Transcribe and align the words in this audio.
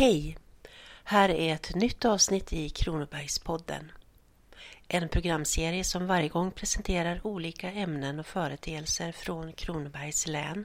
Hej! 0.00 0.36
Här 1.04 1.28
är 1.28 1.54
ett 1.54 1.74
nytt 1.74 2.04
avsnitt 2.04 2.52
i 2.52 2.68
Kronobergspodden. 2.68 3.92
En 4.88 5.08
programserie 5.08 5.84
som 5.84 6.06
varje 6.06 6.28
gång 6.28 6.50
presenterar 6.50 7.26
olika 7.26 7.72
ämnen 7.72 8.18
och 8.18 8.26
företeelser 8.26 9.12
från 9.12 9.52
Kronobergs 9.52 10.26
län 10.26 10.64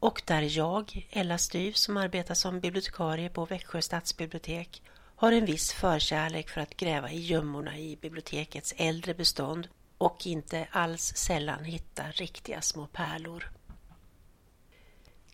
och 0.00 0.22
där 0.26 0.56
jag, 0.56 1.06
Ella 1.10 1.38
Styv, 1.38 1.72
som 1.72 1.96
arbetar 1.96 2.34
som 2.34 2.60
bibliotekarie 2.60 3.28
på 3.28 3.44
Växjö 3.44 3.82
stadsbibliotek, 3.82 4.82
har 5.16 5.32
en 5.32 5.46
viss 5.46 5.72
förkärlek 5.72 6.48
för 6.48 6.60
att 6.60 6.76
gräva 6.76 7.10
i 7.10 7.20
gömmorna 7.20 7.78
i 7.78 7.96
bibliotekets 7.96 8.74
äldre 8.76 9.14
bestånd 9.14 9.68
och 9.98 10.26
inte 10.26 10.66
alls 10.70 11.16
sällan 11.16 11.64
hitta 11.64 12.02
riktiga 12.10 12.60
små 12.60 12.86
pärlor. 12.86 13.53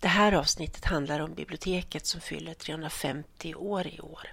Det 0.01 0.09
här 0.09 0.33
avsnittet 0.33 0.85
handlar 0.85 1.21
om 1.21 1.35
biblioteket 1.35 2.07
som 2.07 2.21
fyller 2.21 2.55
350 2.55 3.55
år 3.55 3.87
i 3.87 4.01
år. 4.01 4.29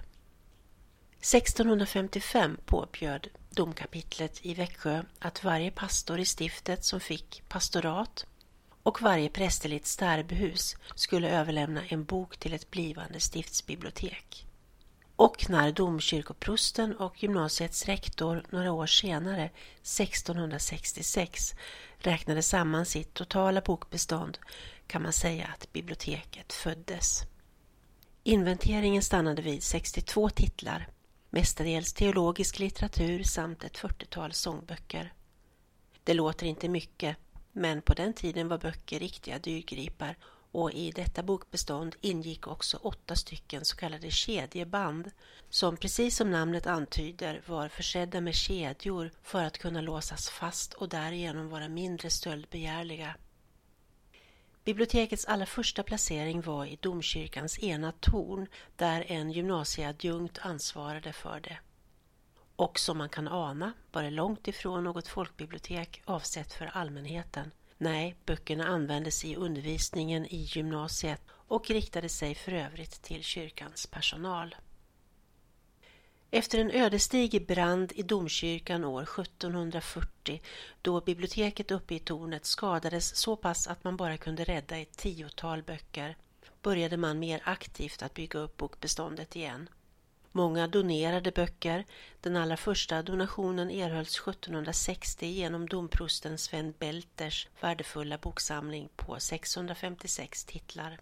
1655 1.20 2.56
påbjöd 2.64 3.28
domkapitlet 3.50 4.46
i 4.46 4.54
Växjö 4.54 5.02
att 5.18 5.44
varje 5.44 5.70
pastor 5.70 6.20
i 6.20 6.24
stiftet 6.24 6.84
som 6.84 7.00
fick 7.00 7.42
pastorat 7.48 8.26
och 8.82 9.02
varje 9.02 9.28
prästerligt 9.28 9.86
stärbhus 9.86 10.76
skulle 10.94 11.30
överlämna 11.30 11.82
en 11.88 12.04
bok 12.04 12.36
till 12.36 12.54
ett 12.54 12.70
blivande 12.70 13.20
stiftsbibliotek. 13.20 14.47
Och 15.18 15.50
när 15.50 15.72
domkyrkoprosten 15.72 16.96
och 16.96 17.22
gymnasiets 17.22 17.86
rektor 17.86 18.44
några 18.50 18.72
år 18.72 18.86
senare, 18.86 19.50
1666, 19.80 21.54
räknade 21.98 22.42
samman 22.42 22.86
sitt 22.86 23.14
totala 23.14 23.60
bokbestånd 23.60 24.38
kan 24.86 25.02
man 25.02 25.12
säga 25.12 25.46
att 25.46 25.72
biblioteket 25.72 26.52
föddes. 26.52 27.22
Inventeringen 28.22 29.02
stannade 29.02 29.42
vid 29.42 29.62
62 29.62 30.30
titlar, 30.30 30.88
mestadels 31.30 31.92
teologisk 31.92 32.58
litteratur 32.58 33.22
samt 33.22 33.64
ett 33.64 33.78
40-tal 33.78 34.32
sångböcker. 34.32 35.12
Det 36.04 36.14
låter 36.14 36.46
inte 36.46 36.68
mycket, 36.68 37.16
men 37.52 37.82
på 37.82 37.94
den 37.94 38.12
tiden 38.12 38.48
var 38.48 38.58
böcker 38.58 38.98
riktiga 38.98 39.38
dyrgripar 39.38 40.16
och 40.52 40.72
i 40.72 40.90
detta 40.90 41.22
bokbestånd 41.22 41.96
ingick 42.00 42.46
också 42.46 42.76
åtta 42.76 43.16
stycken 43.16 43.64
så 43.64 43.76
kallade 43.76 44.10
kedjeband 44.10 45.10
som 45.50 45.76
precis 45.76 46.16
som 46.16 46.30
namnet 46.30 46.66
antyder 46.66 47.42
var 47.46 47.68
försedda 47.68 48.20
med 48.20 48.34
kedjor 48.34 49.10
för 49.22 49.44
att 49.44 49.58
kunna 49.58 49.80
låsas 49.80 50.28
fast 50.28 50.72
och 50.74 50.88
därigenom 50.88 51.48
vara 51.48 51.68
mindre 51.68 52.10
stöldbegärliga. 52.10 53.14
Bibliotekets 54.64 55.24
allra 55.24 55.46
första 55.46 55.82
placering 55.82 56.40
var 56.40 56.66
i 56.66 56.78
domkyrkans 56.80 57.58
ena 57.62 57.92
torn 57.92 58.46
där 58.76 59.04
en 59.08 59.30
gymnasieadjunkt 59.30 60.38
ansvarade 60.38 61.12
för 61.12 61.40
det. 61.40 61.58
Och 62.56 62.78
som 62.78 62.98
man 62.98 63.08
kan 63.08 63.28
ana 63.28 63.72
var 63.92 64.02
det 64.02 64.10
långt 64.10 64.48
ifrån 64.48 64.84
något 64.84 65.08
folkbibliotek 65.08 66.02
avsett 66.04 66.52
för 66.52 66.66
allmänheten. 66.66 67.50
Nej, 67.78 68.16
böckerna 68.26 68.66
användes 68.66 69.24
i 69.24 69.36
undervisningen 69.36 70.26
i 70.26 70.36
gymnasiet 70.36 71.20
och 71.30 71.70
riktade 71.70 72.08
sig 72.08 72.34
för 72.34 72.52
övrigt 72.52 73.02
till 73.02 73.22
kyrkans 73.22 73.86
personal. 73.86 74.56
Efter 76.30 76.58
en 76.58 76.70
ödesdiger 76.70 77.40
brand 77.40 77.92
i 77.94 78.02
domkyrkan 78.02 78.84
år 78.84 79.02
1740 79.02 80.42
då 80.82 81.00
biblioteket 81.00 81.70
uppe 81.70 81.94
i 81.94 81.98
tornet 81.98 82.44
skadades 82.44 83.16
så 83.16 83.36
pass 83.36 83.66
att 83.66 83.84
man 83.84 83.96
bara 83.96 84.16
kunde 84.16 84.44
rädda 84.44 84.76
ett 84.76 84.96
tiotal 84.96 85.62
böcker 85.62 86.16
började 86.62 86.96
man 86.96 87.18
mer 87.18 87.40
aktivt 87.44 88.02
att 88.02 88.14
bygga 88.14 88.38
upp 88.38 88.56
bokbeståndet 88.56 89.36
igen. 89.36 89.68
Många 90.38 90.66
donerade 90.66 91.30
böcker. 91.30 91.84
Den 92.20 92.36
allra 92.36 92.56
första 92.56 93.02
donationen 93.02 93.70
erhölls 93.70 94.20
1760 94.20 95.26
genom 95.26 95.68
domprosten 95.68 96.38
Sven 96.38 96.74
Belters 96.78 97.48
värdefulla 97.60 98.18
boksamling 98.18 98.88
på 98.96 99.20
656 99.20 100.44
titlar. 100.44 101.00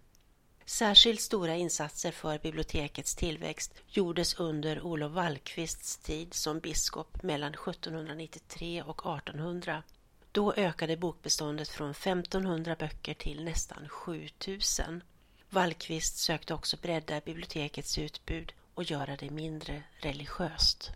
Särskilt 0.65 1.21
stora 1.21 1.55
insatser 1.55 2.11
för 2.11 2.39
bibliotekets 2.39 3.15
tillväxt 3.15 3.73
gjordes 3.87 4.39
under 4.39 4.81
Olof 4.81 5.11
Wallqvists 5.11 5.97
tid 5.97 6.33
som 6.33 6.59
biskop 6.59 7.23
mellan 7.23 7.53
1793 7.53 8.83
och 8.83 9.17
1800. 9.17 9.83
Då 10.31 10.53
ökade 10.53 10.97
bokbeståndet 10.97 11.69
från 11.69 11.91
1500 11.91 12.75
böcker 12.79 13.13
till 13.13 13.43
nästan 13.43 13.89
7000. 13.89 15.03
Wallqvist 15.49 16.17
sökte 16.17 16.53
också 16.53 16.77
bredda 16.81 17.21
bibliotekets 17.21 17.97
utbud 17.97 18.53
och 18.77 18.83
göra 18.83 19.15
det 19.15 19.29
mindre 19.29 19.83
religiöst. 20.01 20.91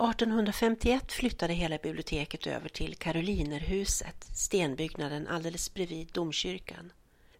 1851 0.00 1.12
flyttade 1.12 1.52
hela 1.52 1.78
biblioteket 1.78 2.46
över 2.46 2.68
till 2.68 2.94
Karolinerhuset, 2.94 4.24
stenbyggnaden 4.34 5.28
alldeles 5.28 5.74
bredvid 5.74 6.08
domkyrkan. 6.12 6.92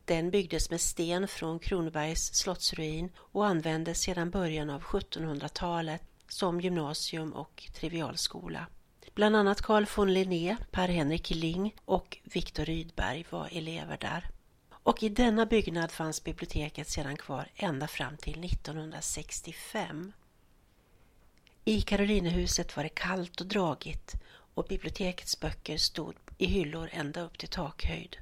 Den 0.04 0.30
byggdes 0.30 0.70
med 0.70 0.80
sten 0.80 1.28
från 1.28 1.58
Kronobergs 1.58 2.34
slottsruin 2.34 3.10
och 3.16 3.46
användes 3.46 4.00
sedan 4.00 4.30
början 4.30 4.70
av 4.70 4.82
1700-talet 4.82 6.02
som 6.28 6.60
gymnasium 6.60 7.32
och 7.32 7.68
trivialskola. 7.74 8.66
Bland 9.14 9.36
annat 9.36 9.62
Carl 9.62 9.86
von 9.96 10.12
Linné, 10.12 10.56
Per-Henrik 10.70 11.30
Ling 11.30 11.74
och 11.84 12.18
Viktor 12.24 12.64
Rydberg 12.64 13.26
var 13.30 13.48
elever 13.52 13.98
där. 14.00 14.30
Och 14.70 15.02
i 15.02 15.08
denna 15.08 15.46
byggnad 15.46 15.90
fanns 15.90 16.24
biblioteket 16.24 16.88
sedan 16.88 17.16
kvar 17.16 17.48
ända 17.56 17.88
fram 17.88 18.16
till 18.16 18.44
1965. 18.44 20.12
I 21.64 21.80
Karolinehuset 21.80 22.76
var 22.76 22.82
det 22.82 22.88
kallt 22.88 23.40
och 23.40 23.46
dragigt 23.46 24.14
och 24.54 24.66
bibliotekets 24.68 25.40
böcker 25.40 25.76
stod 25.76 26.14
i 26.38 26.46
hyllor 26.46 26.90
ända 26.92 27.20
upp 27.20 27.38
till 27.38 27.48
takhöjd. 27.48 28.16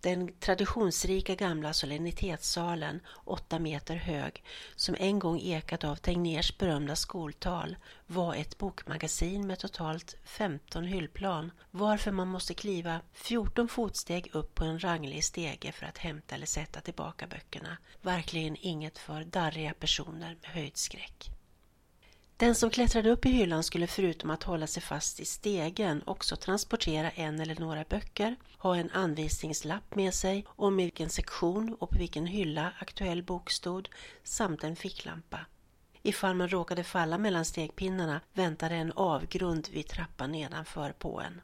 Den 0.00 0.32
traditionsrika 0.40 1.34
gamla 1.34 1.72
solennitetssalen, 1.72 3.00
åtta 3.24 3.58
meter 3.58 3.96
hög, 3.96 4.42
som 4.76 4.96
en 4.98 5.18
gång 5.18 5.40
ekat 5.40 5.84
av 5.84 5.96
Tegnérs 5.96 6.58
berömda 6.58 6.96
skoltal, 6.96 7.76
var 8.06 8.34
ett 8.34 8.58
bokmagasin 8.58 9.46
med 9.46 9.58
totalt 9.58 10.16
15 10.24 10.84
hyllplan, 10.84 11.52
varför 11.70 12.12
man 12.12 12.28
måste 12.28 12.54
kliva 12.54 13.00
14 13.12 13.68
fotsteg 13.68 14.30
upp 14.32 14.54
på 14.54 14.64
en 14.64 14.84
ranglig 14.84 15.24
stege 15.24 15.72
för 15.72 15.86
att 15.86 15.98
hämta 15.98 16.34
eller 16.34 16.46
sätta 16.46 16.80
tillbaka 16.80 17.26
böckerna. 17.26 17.76
Verkligen 18.02 18.56
inget 18.60 18.98
för 18.98 19.24
darriga 19.24 19.74
personer 19.74 20.36
med 20.42 20.50
höjdskräck. 20.50 21.35
Den 22.38 22.54
som 22.54 22.70
klättrade 22.70 23.10
upp 23.10 23.26
i 23.26 23.28
hyllan 23.28 23.62
skulle 23.62 23.86
förutom 23.86 24.30
att 24.30 24.42
hålla 24.42 24.66
sig 24.66 24.82
fast 24.82 25.20
i 25.20 25.24
stegen 25.24 26.02
också 26.06 26.36
transportera 26.36 27.10
en 27.10 27.40
eller 27.40 27.60
några 27.60 27.84
böcker, 27.84 28.36
ha 28.58 28.76
en 28.76 28.90
anvisningslapp 28.90 29.94
med 29.94 30.14
sig 30.14 30.46
om 30.48 30.80
i 30.80 30.82
vilken 30.82 31.10
sektion 31.10 31.76
och 31.80 31.90
på 31.90 31.98
vilken 31.98 32.26
hylla 32.26 32.72
aktuell 32.78 33.22
bok 33.22 33.50
stod 33.50 33.88
samt 34.24 34.64
en 34.64 34.76
ficklampa. 34.76 35.40
Ifall 36.02 36.34
man 36.34 36.48
råkade 36.48 36.84
falla 36.84 37.18
mellan 37.18 37.44
stegpinnarna 37.44 38.20
väntade 38.32 38.74
en 38.74 38.92
avgrund 38.92 39.68
vid 39.72 39.88
trappan 39.88 40.32
nedanför 40.32 40.92
på 40.92 41.20
en. 41.20 41.40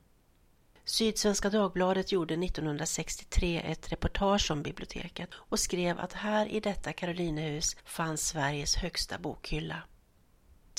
Sydsvenska 0.85 1.51
Dagbladet 1.51 2.13
gjorde 2.13 2.35
1963 2.35 3.63
ett 3.65 3.93
reportage 3.93 4.51
om 4.51 4.63
biblioteket 4.63 5.31
och 5.35 5.59
skrev 5.59 6.01
att 6.01 6.13
här 6.13 6.47
i 6.47 6.61
detta 6.61 6.93
Karolinehus 6.93 7.77
fanns 7.85 8.29
Sveriges 8.29 8.77
högsta 8.77 9.19
bokhylla. 9.19 9.83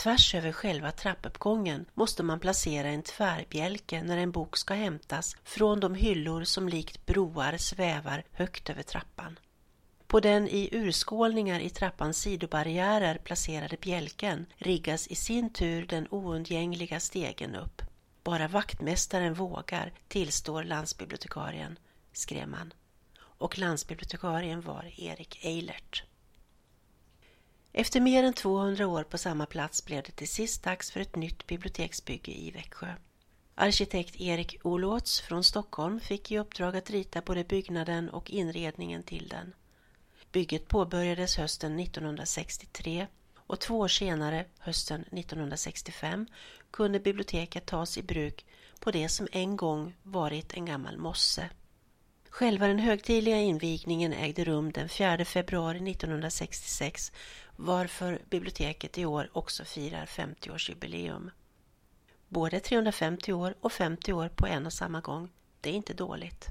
Tvärs 0.03 0.35
över 0.35 0.51
själva 0.51 0.91
trappuppgången 0.91 1.85
måste 1.94 2.23
man 2.23 2.39
placera 2.39 2.88
en 2.88 3.03
tvärbjälke 3.03 4.03
när 4.03 4.17
en 4.17 4.31
bok 4.31 4.57
ska 4.57 4.73
hämtas 4.73 5.35
från 5.44 5.79
de 5.79 5.95
hyllor 5.95 6.44
som 6.44 6.69
likt 6.69 7.05
broar 7.05 7.57
svävar 7.57 8.23
högt 8.31 8.69
över 8.69 8.83
trappan. 8.83 9.39
På 10.07 10.19
den 10.19 10.47
i 10.47 10.69
urskålningar 10.71 11.59
i 11.59 11.69
trappans 11.69 12.17
sidobarriärer 12.17 13.17
placerade 13.17 13.77
bjälken 13.81 14.45
riggas 14.55 15.07
i 15.07 15.15
sin 15.15 15.53
tur 15.53 15.85
den 15.85 16.07
oundgängliga 16.09 17.00
stegen 17.00 17.55
upp. 17.55 17.81
Bara 18.23 18.47
vaktmästaren 18.47 19.33
vågar, 19.33 19.94
tillstår 20.07 20.63
landsbibliotekarien, 20.63 21.79
skrev 22.13 22.47
man. 22.47 22.73
Och 23.19 23.57
landsbibliotekarien 23.57 24.61
var 24.61 24.94
Erik 24.97 25.45
Eilert. 25.45 26.03
Efter 27.75 28.02
mer 28.02 28.24
än 28.24 28.34
200 28.34 28.88
år 28.88 29.04
på 29.04 29.18
samma 29.18 29.46
plats 29.46 29.86
blev 29.86 30.04
det 30.04 30.12
till 30.12 30.28
sist 30.28 30.64
dags 30.64 30.92
för 30.92 31.00
ett 31.00 31.16
nytt 31.16 31.48
biblioteksbygge 31.48 32.31
i 32.31 32.52
Växjö. 32.52 32.94
Arkitekt 33.56 34.22
Erik 34.22 34.58
Olåts 34.64 35.22
från 35.22 35.44
Stockholm 35.44 36.00
fick 36.00 36.31
i 36.31 36.40
uppdrag 36.40 36.75
att 36.75 36.90
rita 36.90 37.22
både 37.22 37.44
byggnaden 37.44 38.10
och 38.10 38.31
inredningen 38.31 39.04
till 39.04 39.28
den. 39.28 39.54
Bygget 40.31 40.68
påbörjades 40.68 41.38
hösten 41.38 41.80
1963 41.80 43.08
och 43.36 43.60
två 43.60 43.80
år 43.80 43.88
senare, 43.88 44.46
hösten 44.60 45.02
1965, 45.02 46.28
kunde 46.72 47.00
biblioteket 47.00 47.66
tas 47.66 47.98
i 47.98 48.04
bruk 48.04 48.46
på 48.80 48.92
det 48.92 49.10
som 49.10 49.28
en 49.31 49.58
gång 49.58 49.96
varit 50.04 50.54
en 50.54 50.66
gammal 50.66 50.98
mosse. 50.98 51.50
Själva 52.33 52.68
den 52.68 52.80
högtidliga 52.80 53.38
invigningen 53.38 54.13
ägde 54.13 54.44
rum 54.44 54.71
den 54.71 54.89
4 54.89 55.25
februari 55.25 55.91
1966 55.91 57.12
varför 57.56 58.21
biblioteket 58.30 58.97
i 58.97 59.06
år 59.06 59.30
också 59.33 59.65
firar 59.65 60.06
50-årsjubileum. 60.06 61.30
Både 62.27 62.59
350 62.59 63.33
år 63.33 63.56
och 63.62 63.71
50 63.71 64.13
år 64.13 64.30
på 64.30 64.47
en 64.47 64.65
och 64.65 64.74
samma 64.74 65.01
gång, 65.01 65.30
det 65.62 65.69
är 65.69 65.74
inte 65.74 65.94
dåligt. 65.94 66.47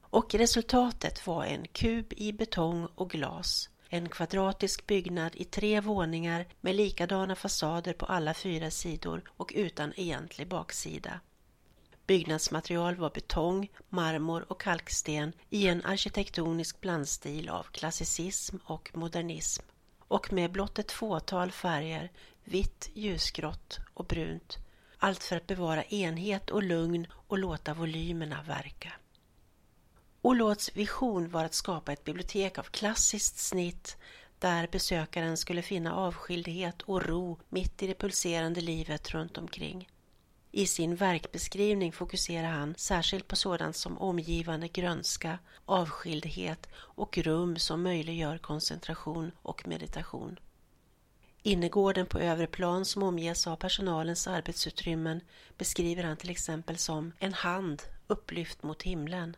Och 0.00 0.34
resultatet 0.34 1.26
var 1.26 1.44
en 1.44 1.66
kub 1.72 2.12
i 2.16 2.32
betong 2.32 2.88
och 2.94 3.10
glas, 3.10 3.70
en 3.88 4.08
kvadratisk 4.08 4.86
byggnad 4.86 5.36
i 5.36 5.44
tre 5.44 5.80
våningar 5.80 6.46
med 6.60 6.74
likadana 6.74 7.36
fasader 7.36 7.92
på 7.92 8.06
alla 8.06 8.34
fyra 8.34 8.70
sidor 8.70 9.22
och 9.36 9.52
utan 9.54 9.92
egentlig 9.96 10.48
baksida. 10.48 11.20
Byggnadsmaterial 12.10 12.96
var 12.96 13.10
betong, 13.10 13.70
marmor 13.88 14.44
och 14.48 14.60
kalksten 14.60 15.32
i 15.50 15.66
en 15.66 15.84
arkitektonisk 15.84 16.80
blandstil 16.80 17.48
av 17.48 17.62
klassicism 17.62 18.56
och 18.64 18.90
modernism 18.94 19.62
och 19.98 20.32
med 20.32 20.52
blott 20.52 20.78
ett 20.78 20.92
fåtal 20.92 21.50
färger, 21.50 22.12
vitt, 22.44 22.90
ljusgrått 22.94 23.78
och 23.94 24.04
brunt. 24.04 24.58
Allt 24.98 25.22
för 25.22 25.36
att 25.36 25.46
bevara 25.46 25.84
enhet 25.84 26.50
och 26.50 26.62
lugn 26.62 27.06
och 27.12 27.38
låta 27.38 27.74
volymerna 27.74 28.42
verka. 28.42 28.92
Olåts 30.22 30.76
vision 30.76 31.30
var 31.30 31.44
att 31.44 31.54
skapa 31.54 31.92
ett 31.92 32.04
bibliotek 32.04 32.58
av 32.58 32.62
klassiskt 32.62 33.38
snitt 33.38 33.96
där 34.38 34.68
besökaren 34.72 35.36
skulle 35.36 35.62
finna 35.62 35.94
avskildhet 35.94 36.82
och 36.82 37.02
ro 37.02 37.38
mitt 37.48 37.82
i 37.82 37.86
det 37.86 37.98
pulserande 37.98 38.60
livet 38.60 39.10
runt 39.10 39.38
omkring. 39.38 39.88
I 40.52 40.66
sin 40.66 40.96
verkbeskrivning 40.96 41.92
fokuserar 41.92 42.48
han 42.50 42.74
särskilt 42.78 43.28
på 43.28 43.36
sådant 43.36 43.76
som 43.76 43.98
omgivande 43.98 44.68
grönska, 44.68 45.38
avskildhet 45.64 46.68
och 46.74 47.18
rum 47.18 47.56
som 47.58 47.82
möjliggör 47.82 48.38
koncentration 48.38 49.32
och 49.42 49.68
meditation. 49.68 50.38
Innergården 51.42 52.06
på 52.06 52.18
övre 52.18 52.46
plan 52.46 52.84
som 52.84 53.02
omges 53.02 53.46
av 53.46 53.56
personalens 53.56 54.26
arbetsutrymmen 54.26 55.20
beskriver 55.58 56.02
han 56.02 56.16
till 56.16 56.30
exempel 56.30 56.76
som 56.76 57.12
en 57.18 57.34
hand 57.34 57.82
upplyft 58.06 58.62
mot 58.62 58.82
himlen. 58.82 59.36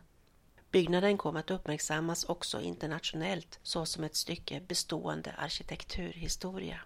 Byggnaden 0.71 1.17
kom 1.17 1.35
att 1.35 1.51
uppmärksammas 1.51 2.23
också 2.23 2.61
internationellt 2.61 3.59
såsom 3.63 4.03
ett 4.03 4.15
stycke 4.15 4.61
bestående 4.67 5.31
arkitekturhistoria. 5.37 6.79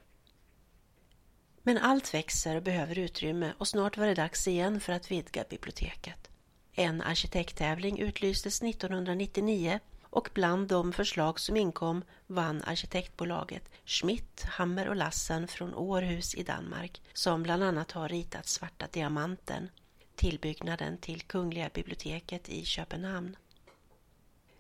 Men 1.68 1.78
allt 1.78 2.14
växer 2.14 2.56
och 2.56 2.64
behöver 2.64 3.00
utrymme 3.00 3.54
och 3.58 3.68
snart 3.68 3.98
var 3.98 4.08
det 4.08 4.14
dags 4.14 4.48
igen 4.48 4.80
för 4.80 4.94
att 4.94 5.12
vidga 5.12 5.44
biblioteket. 5.50 6.30
En 6.74 7.02
arkitekttävling 7.02 8.00
utlystes 8.00 8.62
1999 8.62 9.80
och 10.04 10.30
bland 10.34 10.68
de 10.68 10.94
förslag 10.94 11.40
som 11.40 11.58
inkom 11.58 12.04
vann 12.28 12.64
arkitektbolaget 12.64 13.70
Schmidt, 13.86 14.44
Hammer 14.44 14.88
och 14.88 14.96
Lassen 14.96 15.48
från 15.48 15.74
Århus 15.74 16.36
i 16.36 16.44
Danmark 16.44 17.02
som 17.14 17.44
bland 17.44 17.64
annat 17.64 17.92
har 17.92 18.10
ritat 18.10 18.48
Svarta 18.48 18.88
Diamanten, 18.92 19.70
tillbyggnaden 20.16 20.98
till 20.98 21.22
Kungliga 21.22 21.70
biblioteket 21.74 22.50
i 22.50 22.66
Köpenhamn. 22.66 23.36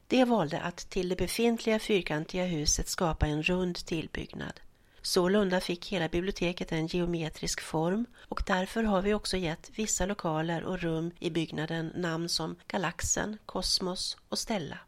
De 0.07 0.25
valde 0.25 0.60
att 0.62 0.77
till 0.77 1.10
det 1.10 1.15
befintliga 1.15 1.80
fyrkantiga 1.80 2.45
huset 2.45 2.88
skapa 2.88 3.27
en 3.27 3.44
rund 3.44 3.75
tillbyggnad. 3.75 4.60
Sålunda 5.07 5.59
fick 5.59 5.88
hela 5.88 6.07
biblioteket 6.07 6.71
en 6.71 6.88
geometrisk 6.88 7.62
form 7.62 8.06
och 8.30 8.44
därför 8.45 8.83
har 8.83 9.01
vi 9.01 9.13
också 9.13 9.38
gett 9.38 9.71
vissa 9.75 10.06
lokaler 10.06 10.63
och 10.63 10.80
rum 10.80 11.12
i 11.19 11.30
byggnaden 11.30 11.92
namn 11.95 12.30
som 12.30 12.56
Galaxen, 12.68 13.38
Kosmos 13.45 14.18
och 14.30 14.39
Stella. 14.39 14.80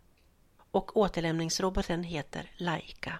Och 0.71 0.97
återlämningsroboten 0.97 2.03
heter 2.03 2.51
Laika. 2.57 3.19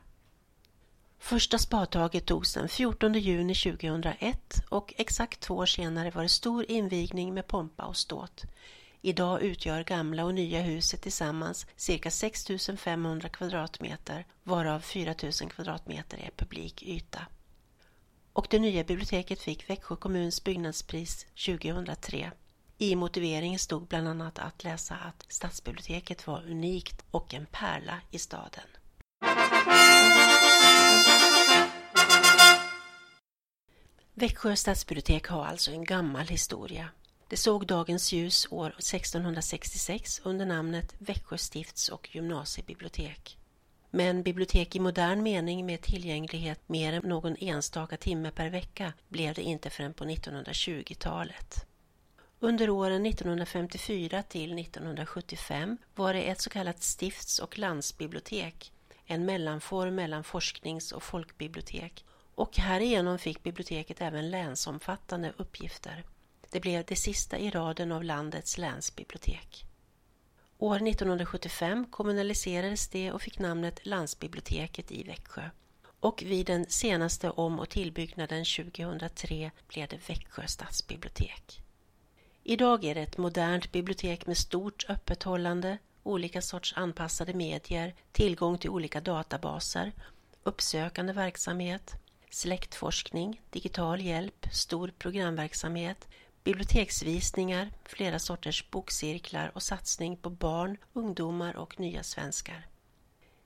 Första 1.19 1.57
spadtaget 1.57 2.25
togs 2.25 2.53
den 2.53 2.69
14 2.69 3.13
juni 3.13 3.55
2001 3.55 4.37
och 4.69 4.93
exakt 4.97 5.39
två 5.39 5.55
år 5.55 5.65
senare 5.65 6.11
var 6.11 6.23
det 6.23 6.29
stor 6.29 6.71
invigning 6.71 7.33
med 7.33 7.47
pompa 7.47 7.83
och 7.83 7.97
ståt. 7.97 8.43
Idag 9.01 9.41
utgör 9.41 9.83
gamla 9.83 10.25
och 10.25 10.33
nya 10.33 10.61
huset 10.61 11.01
tillsammans 11.01 11.67
cirka 11.75 12.11
6 12.11 12.45
500 12.77 13.29
kvadratmeter 13.29 14.25
varav 14.43 14.79
4 14.79 15.15
000 15.23 15.31
kvadratmeter 15.31 16.17
är 16.17 16.31
publik 16.35 16.83
yta. 16.83 17.19
Och 18.33 18.47
det 18.49 18.59
nya 18.59 18.83
biblioteket 18.83 19.41
fick 19.41 19.69
Växjö 19.69 19.95
kommuns 19.95 20.43
byggnadspris 20.43 21.25
2003. 21.45 22.31
I 22.77 22.95
motiveringen 22.95 23.59
stod 23.59 23.87
bland 23.87 24.07
annat 24.07 24.39
att 24.39 24.63
läsa 24.63 24.95
att 24.95 25.25
stadsbiblioteket 25.27 26.27
var 26.27 26.49
unikt 26.49 27.03
och 27.11 27.33
en 27.33 27.45
pärla 27.45 28.01
i 28.11 28.19
staden. 28.19 28.67
Växjö 34.13 34.55
stadsbibliotek 34.55 35.27
har 35.27 35.45
alltså 35.45 35.71
en 35.71 35.83
gammal 35.85 36.27
historia. 36.27 36.89
Det 37.29 37.37
såg 37.37 37.67
dagens 37.67 38.11
ljus 38.11 38.47
år 38.49 38.69
1666 38.69 40.21
under 40.23 40.45
namnet 40.45 40.95
Växjö 40.97 41.37
stifts 41.37 41.89
och 41.89 42.15
gymnasiebibliotek. 42.15 43.37
Men 43.89 44.23
bibliotek 44.23 44.75
i 44.75 44.79
modern 44.79 45.23
mening 45.23 45.65
med 45.65 45.81
tillgänglighet 45.81 46.69
mer 46.69 46.93
än 46.93 47.01
någon 47.09 47.35
enstaka 47.39 47.97
timme 47.97 48.31
per 48.31 48.49
vecka 48.49 48.93
blev 49.07 49.33
det 49.33 49.41
inte 49.41 49.69
förrän 49.69 49.93
på 49.93 50.03
1920-talet. 50.03 51.65
Under 52.39 52.69
åren 52.69 53.05
1954 53.05 54.23
till 54.23 54.59
1975 54.59 55.77
var 55.95 56.13
det 56.13 56.21
ett 56.21 56.41
så 56.41 56.49
kallat 56.49 56.83
stifts 56.83 57.39
och 57.39 57.57
landsbibliotek, 57.57 58.71
en 59.05 59.25
mellanform 59.25 59.95
mellan 59.95 60.23
forsknings 60.23 60.91
och 60.91 61.03
folkbibliotek 61.03 62.05
och 62.35 62.57
härigenom 62.57 63.19
fick 63.19 63.43
biblioteket 63.43 64.01
även 64.01 64.31
länsomfattande 64.31 65.33
uppgifter. 65.37 66.03
Det 66.49 66.59
blev 66.59 66.85
det 66.85 66.95
sista 66.95 67.37
i 67.37 67.49
raden 67.49 67.91
av 67.91 68.03
landets 68.03 68.57
länsbibliotek. 68.57 69.65
År 70.57 70.75
1975 70.75 71.85
kommunaliserades 71.89 72.87
det 72.87 73.11
och 73.11 73.21
fick 73.21 73.39
namnet 73.39 73.85
Landsbiblioteket 73.85 74.91
i 74.91 75.03
Växjö. 75.03 75.49
Och 75.99 76.23
vid 76.25 76.45
den 76.45 76.65
senaste 76.69 77.29
om 77.29 77.59
och 77.59 77.69
tillbyggnaden 77.69 78.45
2003 78.45 79.51
blev 79.67 79.87
det 79.87 80.09
Växjö 80.09 80.47
stadsbibliotek. 80.47 81.61
Idag 82.43 82.83
är 82.83 82.95
det 82.95 83.01
ett 83.01 83.17
modernt 83.17 83.71
bibliotek 83.71 84.27
med 84.27 84.37
stort 84.37 84.85
öppethållande, 84.89 85.77
olika 86.03 86.41
sorts 86.41 86.73
anpassade 86.77 87.33
medier, 87.33 87.95
tillgång 88.11 88.57
till 88.57 88.69
olika 88.69 89.01
databaser, 89.01 89.91
uppsökande 90.43 91.13
verksamhet, 91.13 91.95
släktforskning, 92.29 93.41
digital 93.49 94.01
hjälp, 94.01 94.47
stor 94.51 94.93
programverksamhet, 94.97 96.07
biblioteksvisningar, 96.43 97.71
flera 97.85 98.19
sorters 98.19 98.71
bokcirklar 98.71 99.51
och 99.55 99.63
satsning 99.63 100.17
på 100.17 100.29
barn, 100.29 100.77
ungdomar 100.93 101.55
och 101.55 101.79
nya 101.79 102.03
svenskar. 102.03 102.67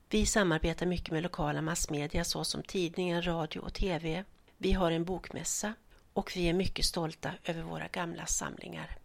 Vi 0.09 0.25
samarbetar 0.25 0.85
mycket 0.85 1.11
med 1.11 1.23
lokala 1.23 1.61
massmedia 1.61 2.23
såsom 2.23 2.63
tidningar, 2.63 3.21
radio 3.21 3.59
och 3.59 3.73
TV. 3.73 4.23
Vi 4.57 4.71
har 4.71 4.91
en 4.91 5.05
bokmässa 5.05 5.73
och 6.13 6.31
vi 6.35 6.49
är 6.49 6.53
mycket 6.53 6.85
stolta 6.85 7.31
över 7.43 7.61
våra 7.61 7.87
gamla 7.87 8.25
samlingar. 8.25 8.97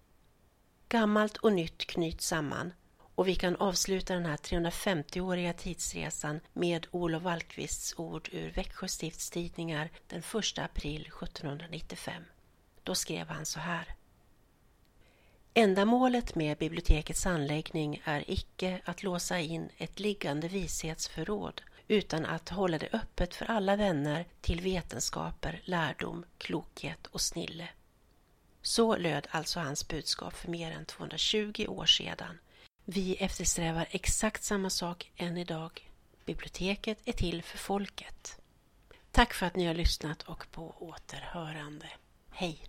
Gammalt 0.88 1.37
och 1.37 1.52
nytt 1.52 1.87
knyts 1.87 2.26
samman 2.26 2.73
och 3.14 3.28
vi 3.28 3.35
kan 3.35 3.57
avsluta 3.57 4.14
den 4.14 4.26
här 4.26 4.37
350-åriga 4.37 5.52
tidsresan 5.52 6.40
med 6.52 6.87
Olof 6.90 7.23
Wallqvists 7.23 7.95
ord 7.97 8.28
ur 8.33 8.50
Växjö 8.50 8.88
stifts 8.88 9.30
tidningar 9.30 9.90
den 10.07 10.18
1 10.18 10.59
april 10.59 11.00
1795. 11.00 12.23
Då 12.88 12.95
skrev 12.95 13.28
han 13.28 13.47
så 13.47 13.61
här. 13.61 13.95
Ändamålet 15.54 16.35
med 16.35 16.59
bibliotekets 16.59 17.26
anläggning 17.26 18.02
är 18.04 18.30
icke 18.30 18.80
att 18.85 19.02
låsa 19.02 19.40
in 19.40 19.68
ett 19.76 20.00
liggande 20.00 20.49
vishetsförråd 20.49 21.62
utan 21.88 22.26
att 22.26 22.49
hålla 22.49 22.78
det 22.78 22.88
öppet 22.92 23.35
för 23.35 23.47
alla 23.47 23.76
vänner 23.76 24.26
till 24.40 24.61
vetenskaper, 24.61 25.61
lärdom, 25.64 26.25
klokhet 26.38 27.07
och 27.07 27.21
snille. 27.21 27.68
Så 28.62 28.97
löd 28.97 29.26
alltså 29.30 29.61
hans 29.61 29.88
budskap 29.88 30.35
för 30.35 30.50
mer 30.50 30.73
än 30.73 30.85
220 30.85 31.66
år 31.68 31.87
sedan. 31.87 32.38
Vi 32.85 33.16
eftersträvar 33.16 33.88
exakt 33.90 34.45
samma 34.45 34.71
sak 34.71 35.12
än 35.16 35.37
idag. 35.37 35.90
Biblioteket 36.25 36.99
är 37.04 37.12
till 37.12 37.42
för 37.42 37.59
folket. 37.59 38.38
Tack 39.11 39.35
för 39.35 39.47
att 39.47 39.57
ni 39.57 39.66
har 39.66 39.75
lyssnat 39.75 40.23
och 40.23 40.50
på 40.50 40.75
återhörande. 40.78 41.87
Hej! 42.30 42.68